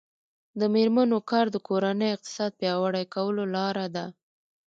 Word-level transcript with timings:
د 0.59 0.61
میرمنو 0.73 1.17
کار 1.31 1.45
د 1.51 1.57
کورنۍ 1.67 2.09
اقتصاد 2.15 2.51
پیاوړی 2.59 3.05
کولو 3.15 3.43
لاره 3.55 3.85
ده. 3.95 4.05